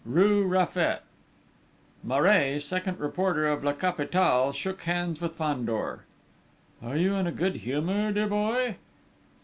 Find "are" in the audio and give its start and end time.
6.81-6.97